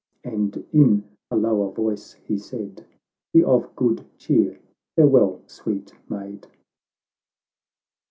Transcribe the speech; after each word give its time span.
And 0.23 0.65
in 0.73 1.03
a 1.29 1.35
lower 1.35 1.71
voice 1.71 2.13
he 2.13 2.35
said," 2.39 2.87
Be 3.35 3.43
of 3.43 3.75
good 3.75 4.03
cheer— 4.17 4.57
farewell, 4.95 5.43
sweet 5.45 5.93
maid 6.09 6.47